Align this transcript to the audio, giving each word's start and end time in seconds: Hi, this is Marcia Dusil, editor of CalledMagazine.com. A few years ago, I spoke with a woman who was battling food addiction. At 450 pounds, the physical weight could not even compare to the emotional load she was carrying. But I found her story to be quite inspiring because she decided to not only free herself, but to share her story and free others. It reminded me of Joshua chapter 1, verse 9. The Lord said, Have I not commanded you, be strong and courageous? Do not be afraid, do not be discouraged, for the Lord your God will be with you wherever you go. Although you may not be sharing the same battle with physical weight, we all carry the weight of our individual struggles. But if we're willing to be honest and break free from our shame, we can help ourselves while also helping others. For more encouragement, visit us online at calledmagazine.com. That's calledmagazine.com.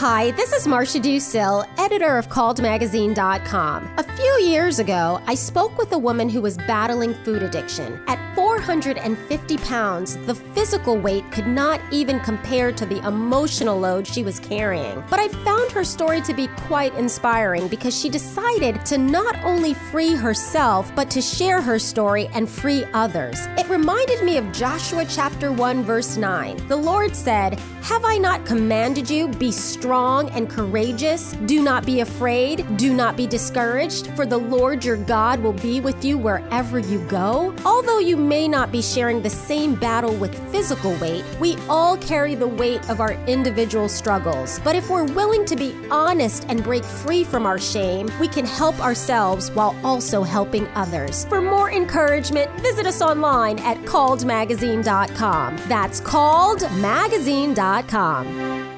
Hi, 0.00 0.30
this 0.30 0.52
is 0.52 0.68
Marcia 0.68 1.00
Dusil, 1.00 1.66
editor 1.76 2.18
of 2.18 2.28
CalledMagazine.com. 2.28 3.94
A 3.98 4.04
few 4.16 4.40
years 4.46 4.78
ago, 4.78 5.20
I 5.26 5.34
spoke 5.34 5.76
with 5.76 5.90
a 5.90 5.98
woman 5.98 6.28
who 6.28 6.40
was 6.40 6.56
battling 6.56 7.14
food 7.24 7.42
addiction. 7.42 8.00
At 8.06 8.20
450 8.36 9.56
pounds, 9.56 10.16
the 10.18 10.36
physical 10.36 10.96
weight 10.96 11.28
could 11.32 11.48
not 11.48 11.80
even 11.90 12.20
compare 12.20 12.70
to 12.70 12.86
the 12.86 13.04
emotional 13.08 13.76
load 13.76 14.06
she 14.06 14.22
was 14.22 14.38
carrying. 14.38 15.02
But 15.10 15.18
I 15.18 15.26
found 15.42 15.72
her 15.72 15.82
story 15.82 16.20
to 16.20 16.32
be 16.32 16.46
quite 16.68 16.94
inspiring 16.94 17.66
because 17.66 17.98
she 17.98 18.08
decided 18.08 18.86
to 18.86 18.98
not 18.98 19.34
only 19.42 19.74
free 19.74 20.14
herself, 20.14 20.94
but 20.94 21.10
to 21.10 21.20
share 21.20 21.60
her 21.60 21.80
story 21.80 22.28
and 22.34 22.48
free 22.48 22.84
others. 22.94 23.48
It 23.58 23.68
reminded 23.68 24.22
me 24.22 24.36
of 24.36 24.52
Joshua 24.52 25.04
chapter 25.06 25.50
1, 25.50 25.82
verse 25.82 26.16
9. 26.16 26.68
The 26.68 26.76
Lord 26.76 27.16
said, 27.16 27.58
Have 27.82 28.04
I 28.04 28.16
not 28.18 28.46
commanded 28.46 29.10
you, 29.10 29.26
be 29.26 29.50
strong 29.50 29.87
and 29.88 30.48
courageous? 30.48 31.32
Do 31.46 31.62
not 31.62 31.86
be 31.86 32.00
afraid, 32.00 32.66
do 32.76 32.92
not 32.94 33.16
be 33.16 33.26
discouraged, 33.26 34.08
for 34.16 34.26
the 34.26 34.36
Lord 34.36 34.84
your 34.84 34.96
God 34.96 35.40
will 35.40 35.52
be 35.52 35.80
with 35.80 36.04
you 36.04 36.18
wherever 36.18 36.78
you 36.78 36.98
go. 37.08 37.54
Although 37.64 37.98
you 37.98 38.16
may 38.16 38.46
not 38.48 38.70
be 38.70 38.82
sharing 38.82 39.22
the 39.22 39.30
same 39.30 39.74
battle 39.74 40.14
with 40.14 40.36
physical 40.52 40.94
weight, 40.96 41.24
we 41.40 41.56
all 41.68 41.96
carry 41.96 42.34
the 42.34 42.46
weight 42.46 42.88
of 42.90 43.00
our 43.00 43.12
individual 43.26 43.88
struggles. 43.88 44.60
But 44.64 44.76
if 44.76 44.90
we're 44.90 45.10
willing 45.12 45.46
to 45.46 45.56
be 45.56 45.74
honest 45.90 46.44
and 46.48 46.62
break 46.62 46.84
free 46.84 47.24
from 47.24 47.46
our 47.46 47.58
shame, 47.58 48.10
we 48.20 48.28
can 48.28 48.44
help 48.44 48.78
ourselves 48.80 49.50
while 49.50 49.74
also 49.84 50.22
helping 50.22 50.66
others. 50.68 51.24
For 51.26 51.40
more 51.40 51.70
encouragement, 51.70 52.50
visit 52.60 52.86
us 52.86 53.00
online 53.00 53.58
at 53.60 53.78
calledmagazine.com. 53.78 55.56
That's 55.68 56.00
calledmagazine.com. 56.00 58.77